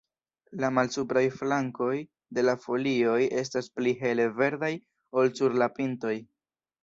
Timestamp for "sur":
5.41-5.59